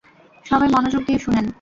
সবাই 0.45 0.69
মনোযোগ 0.69 1.01
দিয়ে 1.07 1.19
শুনেন! 1.19 1.45